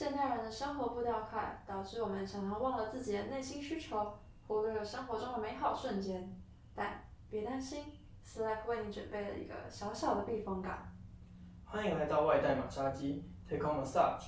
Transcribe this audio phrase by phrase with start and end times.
[0.00, 6.34] 现代人的生活步调快，导致我们常常忘了自己的内心需求，忽略了生活中的美好瞬间。
[6.74, 7.84] 但别担心
[8.24, 10.88] ，Slack 为你准备了一个小小的避风港。
[11.66, 14.24] 欢迎来到外带马杀鸡 Take on Massage。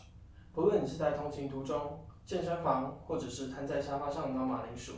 [0.52, 4.92] 不论你是在通勤途中、健身房，或者是瘫在沙发上挠马铃薯，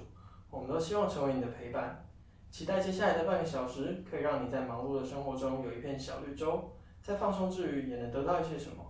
[0.51, 2.05] 我们都希望成为你的陪伴。
[2.51, 6.69] 期待接下来的半个小时，可以让你在忙碌的生活中有一片小绿洲，
[7.01, 8.85] 在放松之余也能得到一些什么。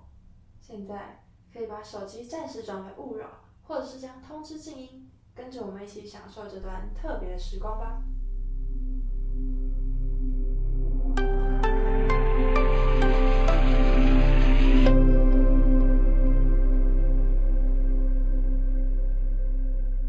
[0.59, 1.23] 现在
[1.57, 3.29] 可以把手机暂时转为勿扰，
[3.63, 8.03] 或者是将通知静音，跟着我们一起享受这段特别的时光吧。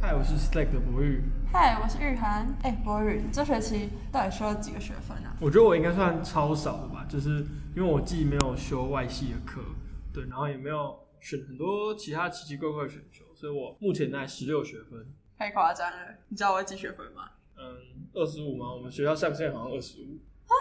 [0.02, 1.22] 嗨，我是 Slack 的博宇。
[1.54, 2.48] 嗨，我是玉涵。
[2.64, 5.36] 哎，博宇，你这学期到底修了几个学分啊？
[5.40, 9.62] 我觉得我应该算超少的吧，就是因为我既没有修外系的课，
[10.12, 15.14] 对，然后也没有选很多其他奇奇怪怪的选修，所以我目前在十六学分。
[15.38, 15.98] 太夸张了！
[16.30, 17.30] 你知道我几学分吗？
[17.58, 18.74] 嗯，二十五吗？
[18.74, 20.54] 我们学校上限好像二十五啊。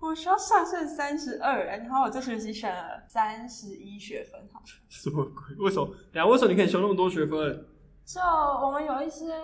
[0.00, 4.76] 我学校上限三十二，然后我这学期选了三十一学分，好像。
[4.88, 5.56] 什么鬼？
[5.56, 5.86] 为什么？
[6.12, 7.66] 等下为什么你可以修那么多学分？
[8.04, 9.34] 就我们有一些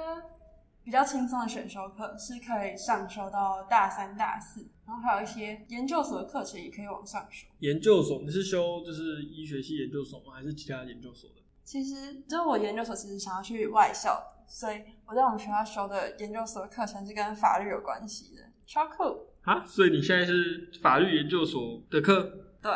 [0.84, 7.48] 比较轻松的选修课是可以上修到大三、大四，然后还有一些研究所的课程也可以往上修。
[7.60, 10.34] 研究所，你是修就是医学系研究所吗？
[10.34, 11.36] 还是其他研究所的？
[11.64, 19.26] 其实，就是我研究所其实想要去外校的，所以我在我们学校修的研究所的课程是跟法律有关系的，超酷。
[19.44, 22.22] 啊，所以你现在是法律研究所的课？
[22.60, 22.72] 对，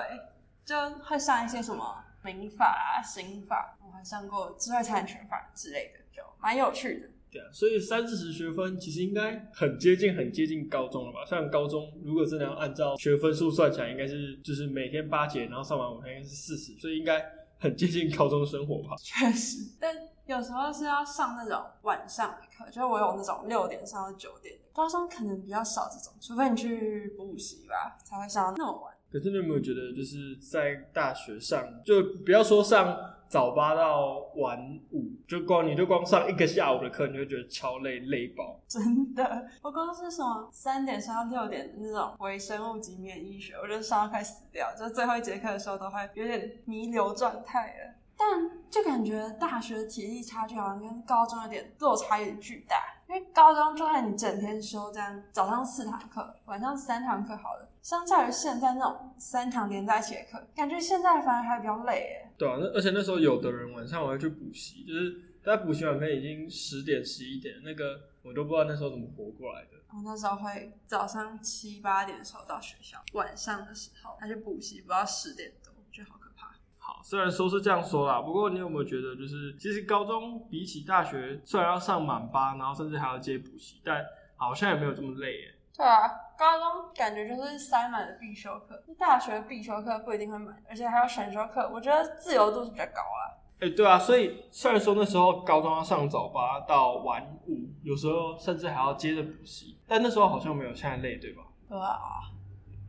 [0.65, 7.11] 就会上一些什么民法啊、刑法，我还上过智慧财产权法之类的，就蛮有趣的。
[7.31, 11.25] 对啊，所以三四十学分其实应该很接近、很接近高中了吧？
[11.27, 17.25] 像高中如果真的要按照学分数算起来，应该是就是每天八节，然后上完五天应该是四十，所以应该
[17.59, 18.97] 很接近高中生活吧？
[19.03, 19.95] 确实，但
[20.27, 28.94] 有时候是要上那种晚上的课，就是我有那种六点上到九点的，高中可能比较少这种，除非你去补习吧，才会上到那么晚。
[29.11, 32.94] 可是你有没有觉得，就是在大学上，就不要说上
[33.28, 38.59] 早八到晚五，就光你就光上一个下午的课，你就觉得超累，累爆。
[38.66, 47.94] 真的，我光是什么三点上到六点的那种微生物及免疫学，我就上到快死掉，就最后一节课的时候都会有点弥留状态了。
[48.17, 52.77] 但就感觉大学体力差距好像跟高中有点落差有点巨大，
[53.09, 62.31] 因为高中就算你整天休这样，早上四堂课，晚上三堂课好了，相较于现在那种三堂连在一起的课，感觉现在反而还比较累诶。
[62.37, 69.71] 对啊，那而且那时候有的人晚上我要去补习，就是他补习完可能已经十点十一点，那个我都不知道那时候怎么活过来的。
[69.91, 76.55] 我那时候会早上七八点的时候到学校，晚上的时候他去补习，不到十点多，觉得好可怕。
[76.77, 84.05] 好，虽然说是这样说啦，不过你有没有觉得，就是其实高中比起大学，虽然要上满八，然后甚至还要接补习，但
[84.37, 85.55] 好像也没有这么累耶。
[85.78, 93.39] 对啊，高中感觉就是塞满了必修课，大学必修课不一定会满，而且还有选修课，我觉得自由度是比较高啊。
[93.61, 101.44] 哎、对啊，所以虽然说那时候高中要上早八到晚五，有时候甚至还要接着补习，但那时候好像没有现在累，对吧？
[101.69, 102.27] 对啊，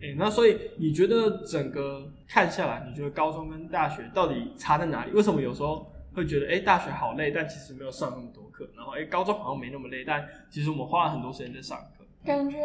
[0.02, 5.12] 哎、那所以你觉得整个看下来，你觉得高中跟大学到底差在哪里？
[5.12, 5.86] 为什么有时候
[6.16, 11.99] 会觉得哎、大学好累，但其实没有上那么多课，然后哎、高中好像没那么累，但其实我们花了很多时间在上课。
[12.26, 12.60] 感觉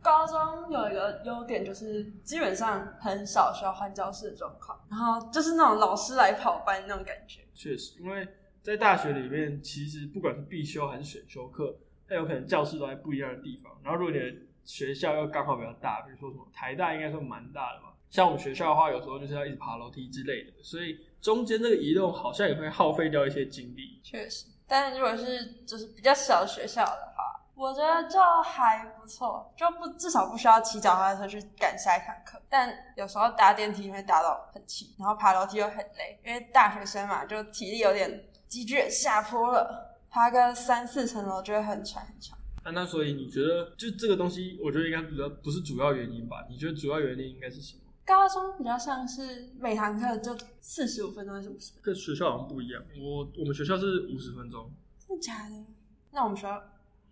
[0.00, 7.40] 高中有一个优点就是基本上很少需要换教室的状况，然后就是那种老师来跑班那种感觉。
[7.52, 8.26] 确实，因为
[8.62, 11.76] 在大学里面，其实不管是必修还是选修课，
[12.08, 13.72] 它有可能教室都在不一样的地方。
[13.82, 17.88] 然后，如果你的学校又刚好比较大，比如说什么台大，应该算蛮大的嘛。
[18.08, 24.00] 像我们学校的话，有时候就是要一直爬楼梯之类的，所以中间这个移动好像也会耗费掉一些精力。
[24.02, 27.11] 确实，但如果是就是比较小的学校的，
[27.54, 32.40] 我觉得就还不错，就不至少不需要骑脚踏车去赶下一堂课。
[32.48, 42.38] 但有时候搭电梯会搭到很气，然后爬楼梯又很累，因为大学生嘛，就体力有点急剧下坡了，爬个三四层楼就会很喘很喘。
[42.64, 46.46] 啊，那所以你觉得就这个东西，我觉得应该比较不是主要原因吧？
[46.48, 47.82] 你觉得主要原因应该是什么？
[48.04, 51.82] 高中比较像是每堂课就四十五分钟还是五十分钟？
[51.82, 52.82] 跟学校好像不一样。
[53.00, 54.70] 我我们学校是五十分钟，
[55.06, 55.64] 真的假的？
[56.10, 56.60] 那我们学校，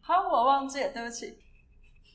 [0.02, 1.38] 好，我忘记了，对不起。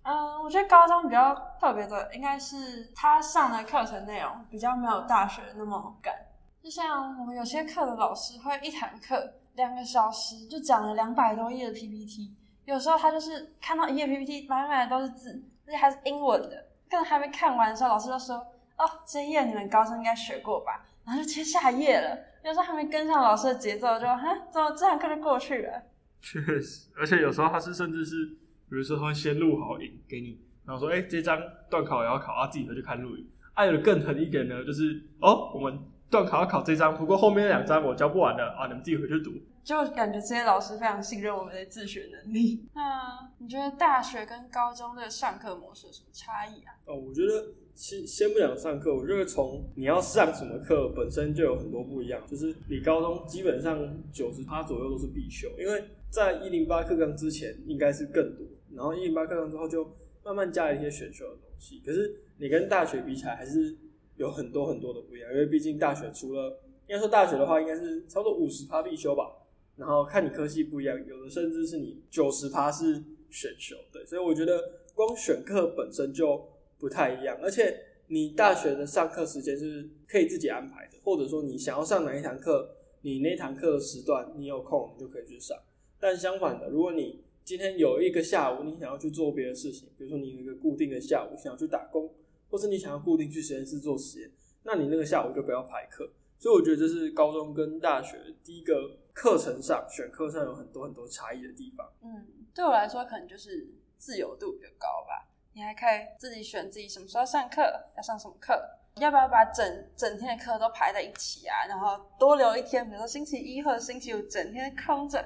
[0.03, 6.13] 嗯，我觉得高中比较特别的，应该是他上的课程内容比较没有大学那么赶。
[6.61, 12.35] 就像我们有些课的老师会一堂课两个小时就讲了两百多页的 PPT，
[12.65, 18.35] 有时候他就是看到一页 PPT 满满的都是字，而且还是英文的，可能还没看完的时候，老师就说
[18.77, 25.81] ：“哦，这一页你们高中应该学过吧？”然后就切下一页了，有时候还没跟上老师的节奏，就哈，怎么这堂课就过去了？
[26.25, 31.39] 确实，而且有时候他是甚至是，比如说他会先录好影给你，然后说，哎、这张
[31.69, 33.27] 段考也要考，啊，自己回去看录影。
[33.53, 35.79] 还、有更狠一点呢，就是哦，我们
[36.15, 39.31] 段考要考这张，不过后面那两张我教不完了啊，你们自己回去读。
[39.63, 42.67] 就感觉这些老师非常信任我们的自学能力。
[42.75, 46.73] 那你觉得大学跟高中的上课模式有什么差异啊？
[46.85, 52.21] 哦，我觉得先先不讲上课，我觉得从你要上什么课本身就有很多不一样。
[52.27, 53.75] 就是你高中基本上
[54.13, 59.83] 九十趴左右都是必修，因为在一零八课纲之前应该是更多，然后一零八课纲之后就
[60.23, 61.81] 慢慢加了一些选修的东西。
[61.83, 63.75] 可是你跟大学比起来，还是
[64.17, 69.31] 有很多很多的不一样，因为毕竟大学除了应该说大学的话，应该是差不多五十趴必修吧。
[69.75, 74.57] 然后看你科系不一样，有的甚至是你九十趴是选修，对，所以我觉得
[74.93, 76.41] 光选课本身就
[76.79, 77.77] 不太一样，而且
[78.07, 82.69] 你大学的上课时间是可以自己安排的，或者说你想要上哪一堂课，
[83.01, 85.57] 你那堂课的时段你有空你就可以去上。
[85.99, 92.09] 但相反的，如果你今天有一个下午你想要去做别的事情，比如说你有一个固定的下午想要去打工，
[92.49, 94.31] 或是你想要固定去实验室做实验，
[94.63, 96.09] 那你那个下午就不要排课。
[96.37, 101.89] 所以我觉得这是高中跟大学第一个课程上选课上有很多很多差异的地方。
[102.03, 105.27] 嗯，对我来说可能就是自由度比较高吧。
[105.53, 107.61] 你还可以自己选自己什么时候上课，
[107.95, 108.53] 要上什么课，
[108.97, 111.65] 要不要把整整天的课都排在一起啊？
[111.67, 115.23] 然后多留一天，比如说星期一或者星期五整天空着，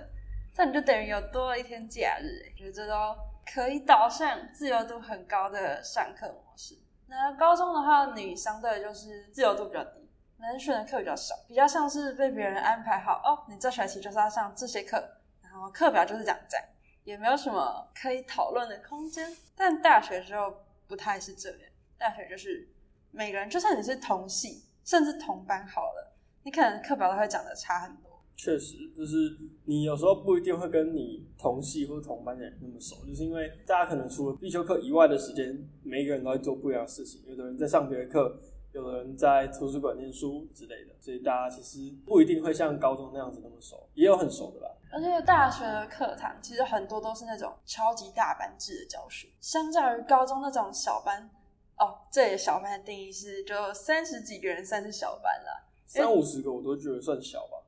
[0.53, 2.27] 这你就等于有多了一天假日。
[2.43, 3.15] 欸觉得这都
[3.51, 6.77] 可以导向自由度很高的上课模式。
[7.09, 10.07] 那高中的话，你相对就是自由度比较低。
[10.37, 14.97] 能选的课比较少，比较像是被别人安排好哦，你这学期就是要上这些课，
[15.41, 16.63] 然后课表就是这样站，
[17.03, 19.35] 也没有什么可以讨论的空间。
[19.53, 21.59] 但大学之后不太是这样，
[21.97, 22.65] 大学就是
[23.11, 28.08] 每个人，就算你是同系，甚至同班好了，你可能课表都会讲的差很多。
[28.41, 37.21] 确实，就是你有时候不一定会跟你同系或者同班的人那么熟，就是因为大家可能除了必修课以外的时间，每一个人都在做不一样的事情。
[37.27, 38.39] 有的人在上别的课，
[38.71, 44.73] 有的人在图书馆念书之类的，所以大家其实不一定会像高中那样子那么熟，也有很熟的啦。
[44.89, 51.29] 而且大学的课堂其实很多都是那种超级大班制的教学，相较于高中那种小班，
[51.77, 55.67] 哦，这里小班的定义是就三十几个人算是小班啦。
[55.85, 57.59] 三五十个我都觉得算小吧。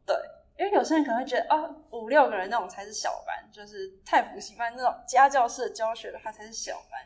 [0.62, 7.02] 因为有些人可能会觉得，哦，五六个人那种才是小班，就是太补习班那种家教式的教学的话才是小班。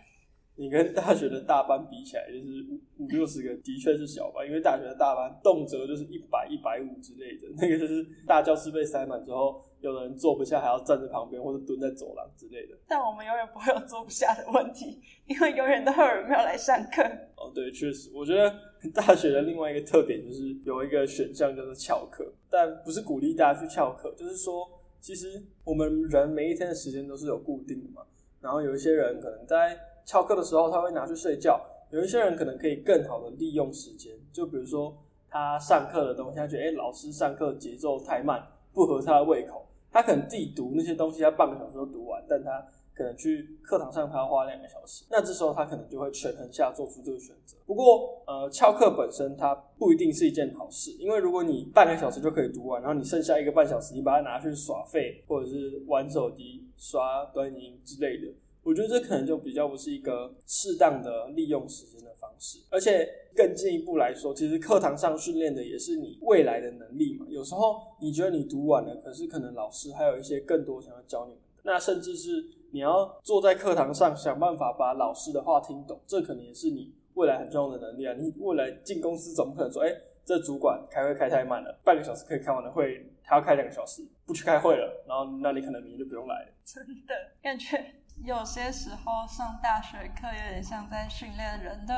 [0.58, 4.46] 你跟大学的大班比起来，就是五五六十个，的确是小班。
[4.46, 12.78] 因为大学的大班动辄就是一百、一百五之类的，那个就是大教室被塞满之后，有的人坐不下，还要站在旁边或者蹲在走廊之类的。
[12.88, 17.02] 但我们永远不会有坐不下的问题，因为永远都会有人没有来上课。
[17.36, 18.54] 哦，对，确实，我觉得
[18.94, 24.68] 大学的另外一个特点就是有一个选项叫做翘课，但不是鼓励大家去翘课，就是说，
[25.00, 28.02] 其实我们人每一天的时间都是有固定的嘛。
[28.42, 31.60] 然后有一些人可能在翘课的时候，他会拿去睡觉；
[31.92, 34.96] 有一些人可能可以更好的利用时间，就比如说
[35.30, 38.42] 他上课的东西，他觉得哎、诶老师上课节奏太慢，
[38.72, 42.64] 不合他的胃口，他可能自己读那些东西，他半个小时都读完，但他
[42.96, 47.58] 可能去课堂上他要花两个小时，那这时候他可能就会权衡下做出这个选择。
[47.66, 58.32] 不过，呃，翘课本身它不一定是一件好事，因为如果你半个小时就可以读完，然后你剩下一个半小时，你把它拿去耍废，或者是玩手机、刷短影音之类的，
[58.64, 62.60] 我觉得这可能就比较不是一个适当的利用时间的方式。
[62.70, 67.26] 而且更进一步来说，其实课堂上训练的也是你未来的能力嘛。
[67.30, 72.46] 有时候你觉得你读完了，可是可能老师还有一些更多想要教你们的，那甚至是
[72.76, 78.14] 你要坐在课堂上想办法把老师的话听懂，这可能也是你未来很重要的能力啊。
[78.20, 79.90] 你未来进公司总不可能说，哎、
[80.26, 86.52] 这主管开会开太慢了，半个小时可以开完的会，他要开两个小时，不去开会了，然后那你可能明天就不用来了。
[86.66, 87.82] 真的感觉
[88.26, 91.96] 有些时候上大学课有点像在训练人的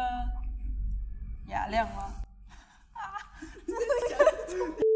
[1.50, 2.14] 雅量吗？
[4.48, 4.86] 所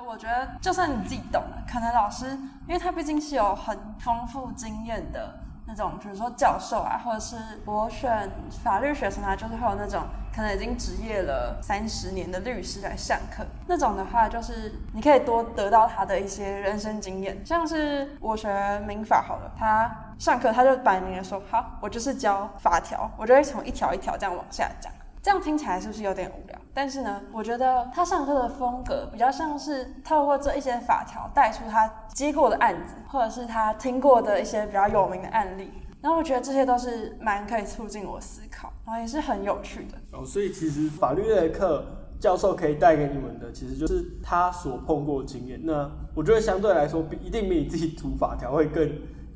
[0.00, 2.30] 我觉得，就算你自己懂了，可能老师，
[2.66, 8.30] 因为他毕竟是有很丰富经验的那种，比如说教授啊，或者是我选
[8.62, 10.02] 法律学生啊，就是会有那种
[10.34, 24.92] 可能已经执业了三十年的律师来上课，那种的话，就是你可以多得到他的一些人生经验，像是我学民法好了，他上课他就摆明了说，好，我就是教法条，我就会从一条一条这样往下讲。
[25.24, 26.58] 这样听起来是不是有点无聊？
[26.74, 35.70] 但是呢，我觉得他上课的风格比较像是透过这一些法条带出他接过的案子，或者是他听过的一些比较有名的案例。
[36.02, 39.96] 然后我觉得这些都是蛮可以促进我思考，然后也是很有趣的。
[40.12, 41.82] 哦，所以其实法律类的课
[42.20, 45.58] 教授可以带给你们的，其实就是他所碰过的经验。
[45.64, 48.86] 那我觉得相对来说，比一定比你自己读法条会更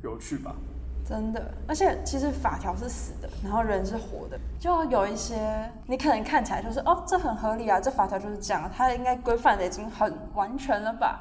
[0.03, 0.55] 有趣吧。
[1.09, 11.19] 真的，而且其实法条是死的，然后人是活的，就有一些你可能看起来就是哦，这很合理啊，这法条就是这样，它应该规范的已经很完全了吧？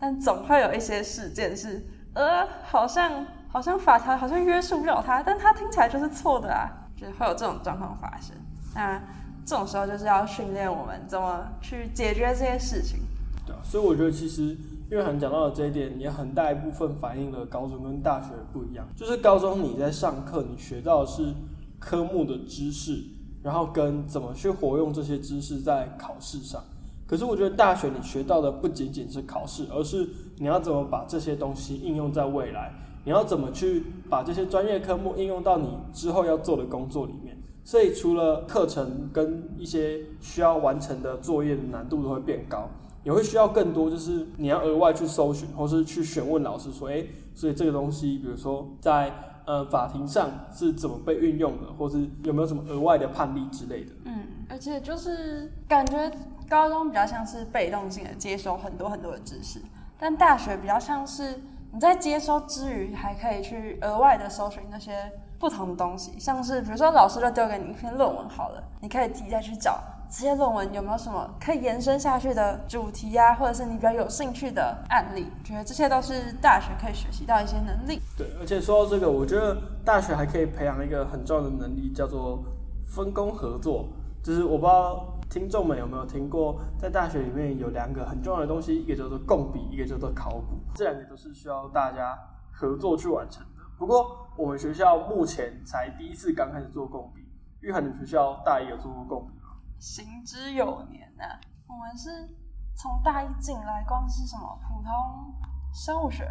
[0.00, 8.34] 但总会有一些事件是，呃，好像好像法条好像约束不了他，但他听起来就是错的啊，就是会有这种状况发生。
[8.74, 8.98] 那
[9.44, 13.00] 这种时候就是要训练我们怎么去解决这些事情。
[13.46, 14.56] 对啊，所以我觉得其实。
[14.90, 18.86] 因为很讲到的这一点，也很大一部分反映了高中跟大学不一样。
[18.94, 21.34] 就是高中你在上课，你学到的是
[21.80, 23.02] 科目的知识，
[23.42, 26.62] 然后跟怎么去活用这些知识在考试上。
[27.04, 32.72] 可是我觉得大学你学到的不仅仅是考试，而是你要怎么把这些东西应用在未来，
[33.04, 37.36] 你要怎么去把这些专业科目应用到你之后要做的工作里面。
[37.64, 42.68] 所以除了课程跟一些需要完成的作业的难度都会变高。
[43.06, 49.12] 也会需要更多，就是你要额外去搜寻，或是去询问老师说，哎，所以这个东西，比如说在
[49.46, 53.92] 呃法庭上是怎么被运用的，或是有没有什么额外的判例之类的。
[54.06, 56.10] 嗯，而且就是感觉
[56.48, 59.60] 高中比较像是被动性的接收很多很多的知识，
[60.00, 61.40] 但大学比较像是
[61.72, 69.80] 你在接收之余，还可以去额外的搜寻那些不同的东西，像是比如说老师就丢给你一篇论文好了，你可以自己再去找。
[70.08, 75.26] 这些论文有没有什么可以延伸下去的主题呀，或者是你比较有兴趣的案例？
[75.44, 78.00] 觉得这些都是大学可以学习到一些能力。
[78.16, 82.42] 对，而且说到这个，我觉得大学还可以培养一个很重要的能力，叫做
[82.84, 83.88] 分工合作。
[84.22, 90.58] 就是我不知道听众们有没有听过，在大学里面有两个很重要的东西，一个叫做共笔，一个叫做考古。
[90.74, 92.16] 这两个都是需要大家
[92.52, 93.62] 合作去完成的。
[93.78, 97.22] 不过我们学校目前才第一次刚开始做共笔，
[97.60, 99.34] 玉涵，你们学校大一有做过共笔？
[99.78, 101.24] 行之有年呐，
[101.68, 102.28] 我们是
[102.76, 105.34] 从大一进来，光是什么普通
[105.72, 106.26] 生物学、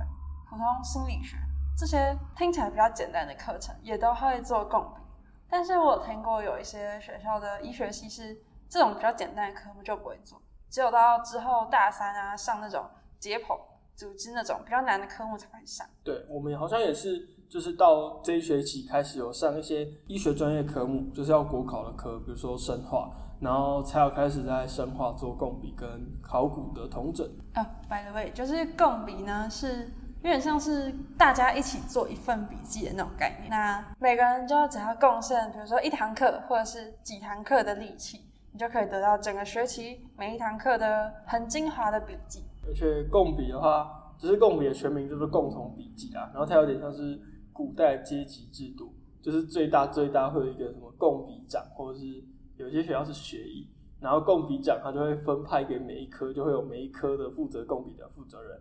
[0.50, 1.38] 普通心理学
[1.78, 5.02] 这些听起来比较简单的课程，也都会做共笔。
[5.48, 8.36] 但是我听过有一些学校的医学系是
[8.68, 12.84] 这种比较简单的科目就不会做，只有到之后大三啊上那种
[13.20, 13.58] 解剖、
[13.96, 15.88] 组织那种比较难的科目才会上。
[16.04, 23.12] 对，我们好像也是，就是到这一学期开始有上一些医学专业科目，就是要国考的科，比如说生化。
[23.40, 25.88] 然后才有开始在深化做共笔跟
[26.22, 27.28] 考古的同整。
[27.54, 29.84] 啊，by the way，就是共笔呢，是
[30.22, 33.50] 有点像是大家一起做一份笔记的那种概念。
[33.50, 42.44] 那每个人就只要贡献，比如说一堂课或者是几堂课的力气，你就可以得到整个学期每一堂课的很精华的笔记。
[42.66, 46.32] 而且共笔的话，只是共笔的全名就是共同笔记啊。
[46.34, 47.20] 然后它有点像是
[47.54, 52.24] 古代阶级制度，就是最大最大会有一个什么共笔长，或者是。
[52.58, 53.68] 有些学校是学艺，
[54.00, 58.60] 然后共笔奖，他就会分派给每一科，就会有每一科的负责共笔的负责人，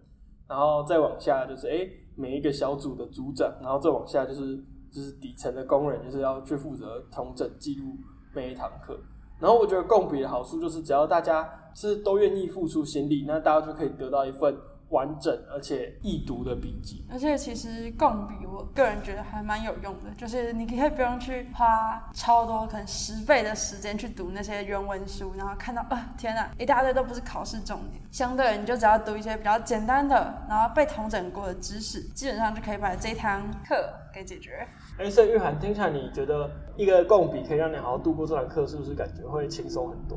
[0.49, 4.57] 然后再往下就是哎每一个小组的组长，然后再往下就是
[4.91, 7.97] 就是底层的工人，就是要去负责统整记录
[8.35, 8.99] 每一堂课。
[9.41, 14.57] 然后我觉得共笔的好处就是，只要大家是都愿意付出心力，那大家就可以得到一份。
[14.95, 20.11] 完整而且易读的笔记，而且其实共笔，我个人觉得还蛮有用的。
[20.17, 28.01] 就是你可以不用去花超多，可能十倍的时间去读那些原文书，然后看到啊，天哪，一大堆都不是考试重点。
[28.13, 34.65] 相对，你就只要读一些比较简单的，然后被统整过的知识，基本上就可以把这堂课给解决。
[34.99, 40.17] 哎，所以玉涵，听起来你觉得一个共笔可以让你好好度过这堂课，是不是感觉会轻松很多？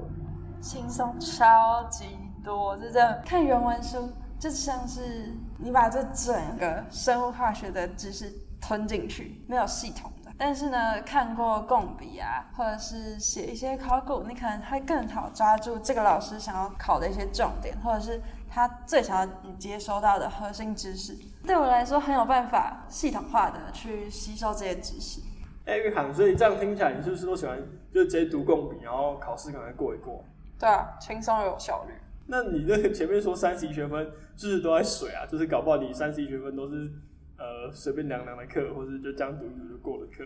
[0.61, 2.05] 轻松超级
[2.43, 4.07] 多，就这样看原文书。
[4.39, 10.31] 就像是你把这整个生物化学的知识吞进去，没有系统的。
[10.37, 21.17] 但是呢，看过共笔啊，或者是写一些考古，你可能会更好抓住这个老师想要考的一些重点，或者是他最想要你接收到的核心知识。
[21.45, 25.19] 对我来说，很有办法系统化的去吸收这些知识。
[25.65, 27.57] 哎，玉涵，所以这样听起来，你是不是都喜欢
[27.91, 30.23] 就直接读共笔，然后考试可能过一过？
[30.59, 31.93] 对啊，轻松又有效率。
[32.29, 36.91] 那你那个前面说三十一学分，就是都在水啊，就是搞不好你三十一学分都是
[37.37, 40.25] 呃随便凉凉的课，或是就这样读一读就过了课。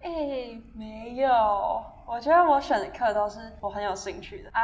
[0.00, 1.28] 哎，没有，
[2.06, 4.60] 我觉得我选的课都是我很有兴趣的啊。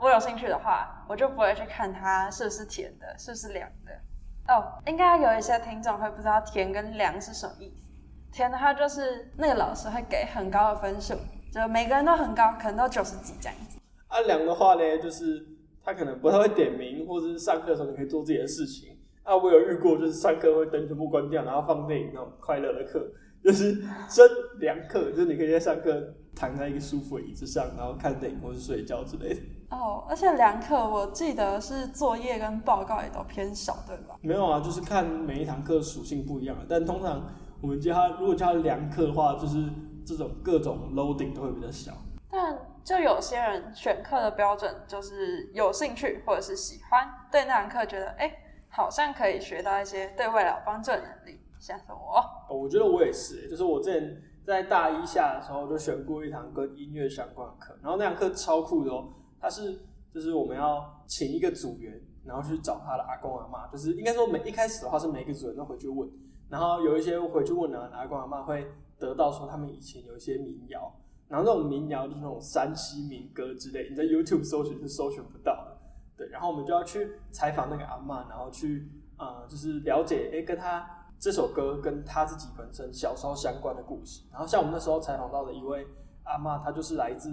[0.00, 4.52] 我有兴趣的话，我就不会去看它是不是甜的，是不是凉的。
[4.52, 7.92] 哦，应该有一些听众会不知道甜跟凉是什么意思。
[8.32, 11.14] 甜的话就是那个老师会给很高的分数，
[11.52, 13.78] 就每个人都很高，可能都九十几这样子。
[14.08, 15.55] 啊，凉的话呢，就是。
[15.86, 18.88] 他可能不太会点名，或者是上课的时候你可以做自己的事情。
[19.22, 23.08] 啊，我有遇过，就是上课会灯全部关掉，然后放电影那种快乐的课，
[23.42, 23.72] 就是
[24.08, 24.28] 真
[24.58, 29.40] 凉课，就是你可以在上课躺在一个舒服的椅子上，然后看电影或是睡觉之类的。
[29.70, 34.16] 哦，而且凉课我记得是作业跟报告也都偏少，对吧？
[34.22, 37.26] 没有啊，就是看每一堂课属性不一样但通常
[37.60, 39.64] 我们叫它如果叫它良课的话，就是
[40.04, 41.92] 这种各种 loading 都会比较小。
[42.30, 48.32] 但就有些人选课的标准就是有兴趣或者是喜欢，对那堂课觉得哎，
[48.68, 52.16] 好像可以学到一些对未来有帮助的能力，像是我。
[52.48, 59.08] 哦，我觉得我也是，就是我之前在大一下的时候就选过一堂跟音乐相关的课，然后那堂课超酷的哦，
[59.40, 59.80] 它是
[60.14, 66.08] 就是我们要请一个组员，然后去找他的阿公阿妈，就是应该说每一开始的话是每个组员都回去问，
[66.48, 68.64] 然后有一些回去问呢，阿公阿妈会
[68.96, 70.94] 得到说他们以前有一些民谣。
[71.28, 75.76] 然后那种民谣就是那种山西民歌之类，你在 YouTube 搜寻是搜寻不到的。
[76.16, 84.24] 对，然后我们就要去采访那个阿妈，然后去呃，就是了解哎，跟他这首歌跟他自己本身小时候相关的故事。
[84.30, 85.86] 然后像我们那时候采访到的一位
[86.22, 87.28] 阿妈，她就是来自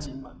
[0.00, 0.32] 金门，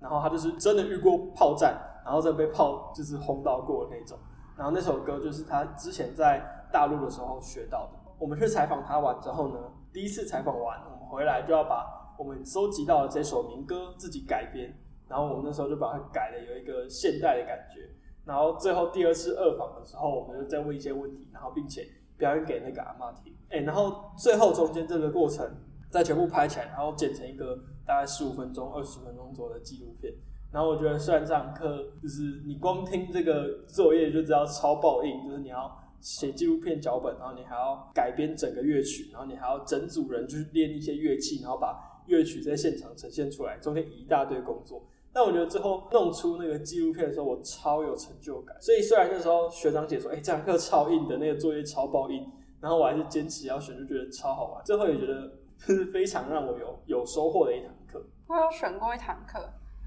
[0.00, 4.18] 然后她就是真的遇过炮战，然后再被炮就是轰到过的那种。
[4.56, 7.98] 然后那首歌就是她之前在大陆的时候学到的。
[8.18, 9.58] 我们去采访她完之后呢，
[9.92, 11.94] 第一次采访完，我们回来就要把。
[12.18, 14.76] 我们收集到了这首民歌，自己改编，
[15.08, 17.88] 然后我们那时候就把它改了，有一个现代的感觉。
[18.24, 23.32] 然后最后第二次二访的时候，我们就再问一些问题，然后并且表演给那个阿妈听。
[23.50, 25.48] 哎，然后最后中间这个过程
[25.90, 27.56] 再全部拍起来，然后剪成一个
[27.86, 30.12] 大概十五分钟、二十分钟左右的纪录片。
[30.50, 35.70] 然后我觉得虽然这堂课就是你光听这个作业就知道超爆硬，就是你要
[36.00, 48.56] 写纪录片脚本，然后你还要改编整个乐曲，然后你还要整组人去练一些乐器，然后把乐曲在现场呈现出来，中间一大堆工作，但我觉得最后弄出那个纪录片的时候，我超有成就感。
[48.60, 52.26] 所以虽然那时候学长姐说，哎，这堂课超硬的，那个作业超爆硬，
[52.60, 54.64] 然后我还是坚持要选，就觉得超好玩。
[54.64, 58.02] 最后也觉得 是非常让我有有收获的一堂课。
[58.26, 59.38] 我有选过一堂课，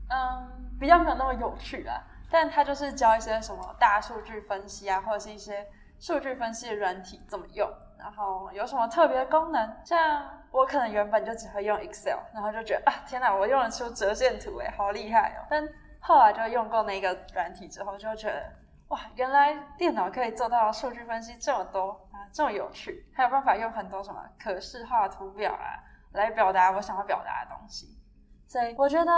[0.10, 0.48] 嗯，
[0.80, 2.02] 比较没有那么有趣啊，
[2.32, 5.66] 但它就是教一些什么大数据分析啊，或者是一些
[6.00, 7.70] 数据分析的软体怎么用。
[8.02, 9.78] 然后有什么特别功能？
[9.86, 15.46] 像我可能原本就只会用 Excel，然后就觉得啊，天哪，我用得出折线图哎，好厉害哦！
[15.48, 15.64] 但
[16.00, 18.52] 后来就用过那个软体之后，就觉得
[18.88, 25.78] 哇，原来电脑可以做到数据分析这么多啊，这么有趣，还有办法用很多什么可视化图表啊，
[26.14, 28.00] 来表达我想要表达的东西。
[28.48, 29.12] 所以我觉得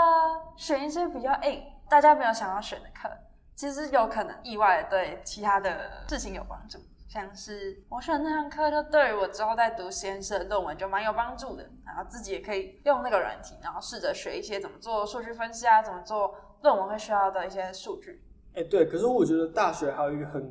[0.56, 3.10] 选一些比较硬，大家没有想要选的课，
[3.56, 6.78] 其实有可能意外对其他的事情有帮助。
[7.14, 11.62] 像是我选那堂课，就对于我之后在读实验室的论文就蛮有帮助的。
[11.86, 18.20] 然后自己也可以用那个软体，然后试着学一些怎么做数据分析啊，怎么做论文会需要的一些数据。
[18.56, 18.84] 哎，对。
[18.86, 20.42] 可是我觉得大学还有一个很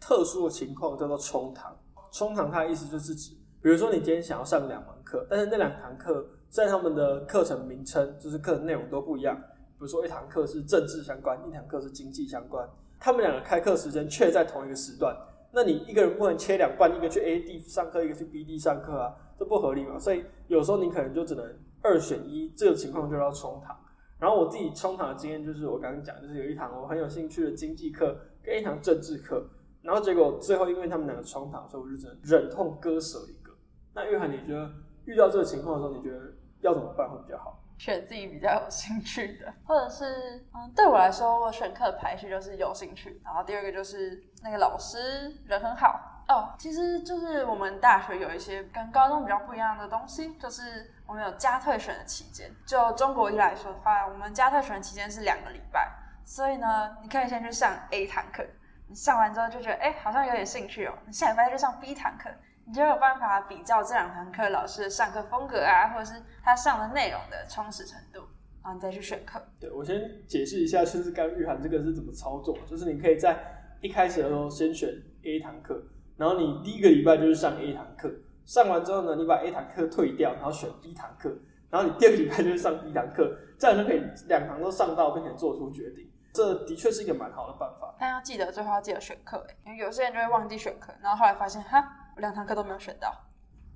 [0.00, 1.76] 特殊的情况，叫做冲堂。
[2.10, 9.36] 冲堂它的意思就是指，比如说你今天想要上两门课，但是那两堂课在他们的课程名称，就是课程内容都不一样。
[9.36, 12.66] 比如说一堂课是政治相关，一堂课是经济相关，
[12.98, 15.14] 他们两个开课时间却在同一个时段。
[15.52, 19.98] 那你一个人不能切两半，一个去 A 地上课，一个去 B 地上课啊，这不合理嘛？
[19.98, 21.44] 所以有时候你可能就只能
[21.82, 23.76] 二选一，这个情况就要冲堂。
[24.18, 29.48] 然后我自己冲堂的经验就是我刚刚讲，就是有一堂我很有兴趣的经济课跟一堂政治课，
[29.80, 33.52] 然后结果最后因为他们两个冲堂，所以我就只能忍痛割舍一个。
[33.94, 34.70] 那玉涵，你觉得
[35.06, 36.20] 遇到这个情况的时候，你觉得
[36.60, 37.58] 要怎么办会比较好？
[37.78, 46.52] 选自己比较有兴趣的，或者是嗯，对我来说，我选课的排序就是有兴趣，然后第二个就是那个老师人很好哦。
[46.58, 52.50] 其实就是我们大学有一些跟高中比较不一样的东西，就是我们有加特选的期间。
[52.66, 55.88] 就中国一来说的话，我们加特选的期间是两个礼拜，
[56.24, 58.44] 所以呢，你可以先去上 A 堂课，
[58.88, 62.28] 你上完之后就觉得哎，好像有点兴趣哦，你下礼拜就上 B 堂课。
[62.68, 68.20] 你就有办法比较这两堂课老师的上课风格啊，或者是他上的内容的充实程度，
[68.62, 69.42] 然后你再去选课。
[69.58, 73.34] 对我先解释一下，就是刚玉涵这个是怎么操作，就是你可以在
[73.80, 74.90] 一开始的时候先选
[75.24, 75.82] A 堂课，
[76.18, 78.12] 然后你第一个礼拜就是上 A 堂课，
[78.44, 81.34] 上完之后呢，你把 A 堂课退掉，然后选 B 堂课，
[81.70, 86.06] 然后你第二个礼拜就是上 B 堂课，这样就可以两堂都上到，并且做出决定。
[86.34, 87.96] 这的确是一个蛮好的办法。
[87.98, 91.97] 但要记得最后要记得选课，哎，因为有些人就会忘记选课，然后后来发现哈。
[92.18, 93.12] 两堂课都没有选到，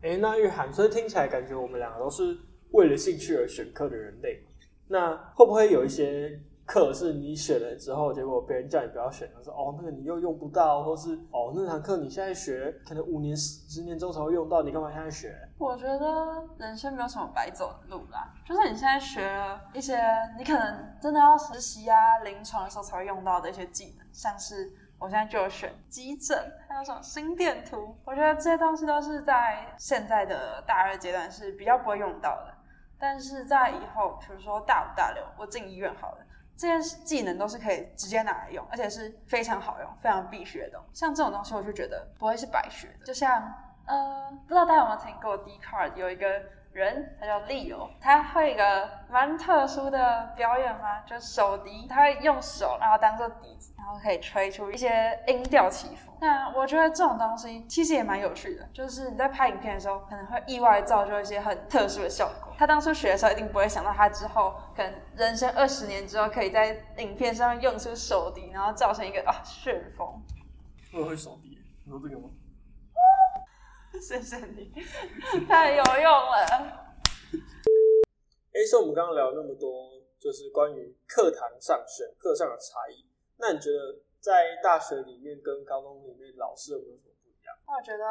[0.03, 2.37] 哎，那玉涵，所以听起来感觉我们两个都是
[2.73, 4.43] 为了兴趣而选课的人类。
[4.89, 15.35] 那会不会有一些课是你选了之后，结果别人叫你不要选，说哦，那个你又用不到，或是哦，那堂课你现在学，可能五年、十年之后才会用到，你干嘛现在学？
[15.59, 19.99] 我觉得人生没有什么白走的路啦，就是你现在学了一些，
[20.37, 24.73] 你可能真的要实习啊、临床的时候才会用到的一些技能，像是。
[25.03, 26.39] 我现在就选急诊，
[26.69, 32.55] 还有什么心电图，我觉得这些东西都是在现在的大二阶段是比较不会用到的。
[33.01, 36.19] 但是在以后，比如说大五、大六，我进医院好了，
[36.57, 40.81] 这些技能都是可以直接拿来用，而且是非常好用、非常必须的。
[40.93, 43.05] 像这种东西，我就觉得不会是白学的。
[43.05, 43.53] 就像
[43.87, 46.41] 呃，不知道大家有没有听过 D card 有一个。
[46.73, 51.01] 人，他叫 Leo，他会一个蛮特殊的表演吗？
[51.07, 56.13] 就是手笛，他会用手，然后当做笛子，然后可以吹出一些音调起伏。
[56.21, 62.53] 那我觉得这种东西其实也蛮有趣的，就是你在拍影片的时候，可能会意外造就一些很特殊的效果。
[62.57, 70.23] 他当初学的时候，一定不会想到他之后可能人生二十年之后，可以在影片上用出手笛，然后造成一个啊旋风。
[70.95, 72.29] 我会手笛，你说这个吗？
[74.01, 74.73] 谢谢你，
[75.47, 76.47] 太有用了。
[78.53, 83.07] 哎，所以我们刚刚聊那么多，就是关于课堂上选课上的差异。
[83.39, 87.55] 那你觉得在大学里面跟高中里面老师有没有什么不一样？
[87.67, 88.05] 我觉得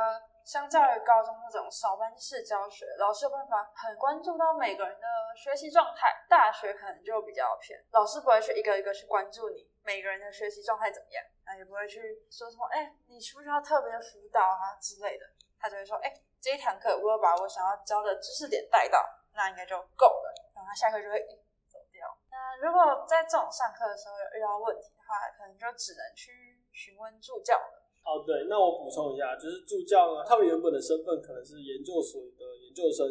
[0.43, 6.25] 相较于高中那种少班式教学，老师有办法很关注到每个人的学习状态。
[6.29, 15.25] 大学可能就比较偏，老师不会去一个一个去关注你每个人的学习状态怎么样，那也不会去说什么，哎，你需不需要特别辅导啊之类的。
[15.61, 16.09] 他就会说：“哎，
[16.41, 18.97] 这一堂课我有把我想要教的知识点带到，
[19.37, 21.21] 那应该就够了。”然后他下课就会
[21.69, 22.01] 走掉。
[22.33, 27.77] 那如果在这种上课的时候有遇到问题的话，可能就只能去询问助教了。
[28.01, 33.05] 哦，对，那我补充一下，就是助教呢，他们原本的身份可能是研究所的研究生，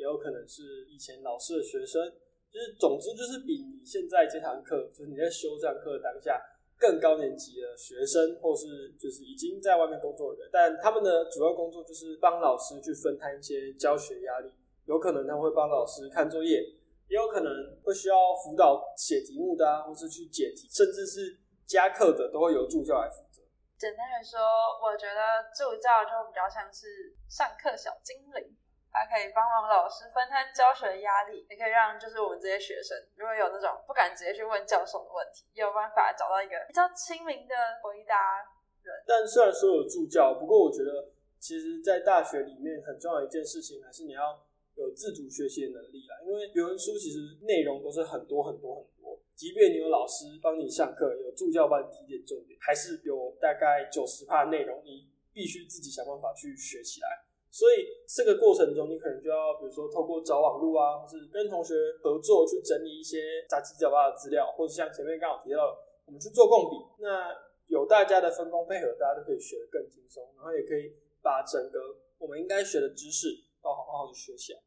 [0.00, 2.00] 也有可能是以前老师的学生，
[2.48, 6.40] 就是总之就是比你现在这堂课，就是你在修这堂课的当下。
[6.80, 14.50] 更高年级的学生，或是就是已经在外面工作的人，但他们的主要工作就是帮老师去分摊一些教学压力。
[14.86, 16.58] 有可能他会帮老师看作业，
[17.06, 17.52] 也有可能
[17.84, 23.42] 会需要辅导写题目的啊，或是去解题，甚至是加课的，都会由助教来负责。
[23.78, 24.40] 简单来说，
[24.82, 28.56] 我觉得助教就比较像是上课小精灵。
[28.92, 38.42] 它可以帮忙老师分摊教学压力，也可以让就是我们这些学生，如果有那种不敢直接去问教授的问题，也有办法找到一个比较亲民的回答
[38.82, 38.90] 人。
[39.06, 44.42] 但虽然说有助教，不过我觉得其实，在大学里面很重要一件事情，还是你要
[44.74, 46.18] 有自主学习的能力啦。
[46.26, 57.24] 因为语文书其实内容都是很多很多很多，即便你有老师帮你上课，有助教帮你提点重点，还是有大概九十趴内容，你必须自己想办法去学起来。
[57.50, 67.34] 所以这个过程中，你可能就要，比如说透过找网路啊，或是跟同学合作去整理一些杂七杂八的资料，或者像前面刚好提到，我们去做共笔，那
[67.66, 71.78] 有大家的分工配合，大家都可以学得更轻松，然后也可以把整个
[72.18, 73.26] 我们应该学的知识
[73.60, 74.60] 都好好的学起来。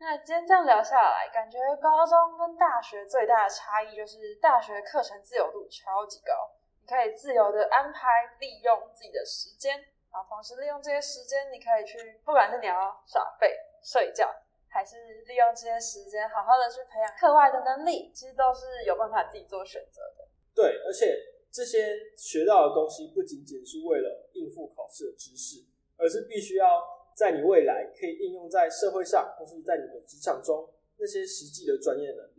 [0.00, 6.32] 那今天这样聊下来，感觉高中跟大学最大的差异就是大学课程自由度超级高，
[6.80, 9.84] 你可以自由的安排利用自己的时间。
[10.14, 13.50] 然后同时利用这些时间，你可以去，不管是你要耍废、
[13.82, 14.30] 睡觉，
[14.70, 14.94] 还是
[15.26, 20.22] 利用这些时间好好的去培养课外的能力，其实都是有办法自己做选择的。
[20.54, 21.18] 对，而且
[21.50, 25.66] 这些学到的东西不仅仅是为了应付考试的知识，
[25.98, 26.80] 而是必须要
[27.18, 32.33] 在你未来可以应用在社会上，或是在你的职场中那些实际的专业能力。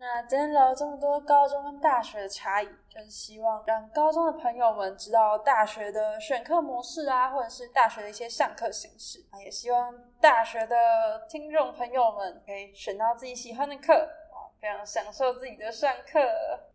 [0.00, 16.20] 那今天聊这么多高中跟大学的差异，就是希望让高中的朋友们知道大学的选课模式啊，或者是大学的一些上课形式啊，也希望大学的听众朋友们可以选到自己喜欢的课啊，非常享受自己的上课。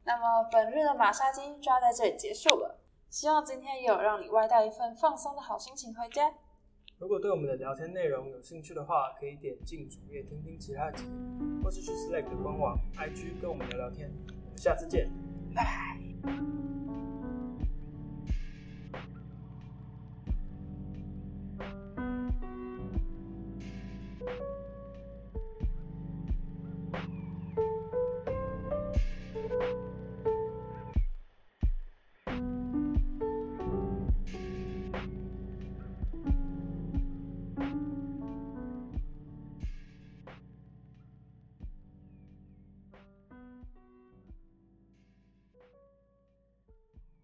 [0.03, 2.77] 那么本日的马杀鸡就要在这里结束了，
[3.09, 6.29] 希望今天有让你外带一份放松的好心情回家。
[7.03, 11.03] 如果对我们的聊天内容有兴趣的话，可以点进主页听听其他的集，
[11.61, 14.09] 或是去 Slack 的官网、IG 跟我们聊聊天。
[14.29, 15.11] 我们下次见，
[15.53, 16.72] 拜拜。